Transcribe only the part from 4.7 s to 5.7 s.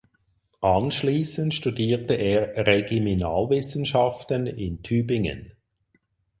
Tübingen.